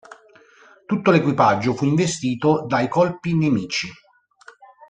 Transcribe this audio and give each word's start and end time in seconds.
Tutto 0.87 1.11
l'equipaggio 1.11 1.75
fu 1.75 1.85
investito 1.85 2.65
dai 2.65 2.87
colpi 2.89 3.35
nemici. 3.35 3.87